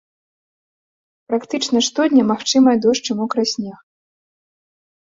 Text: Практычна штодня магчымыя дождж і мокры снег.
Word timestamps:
Практычна 1.31 1.79
штодня 1.89 2.27
магчымыя 2.33 2.75
дождж 2.87 3.05
і 3.17 3.21
мокры 3.21 3.43
снег. 3.55 3.77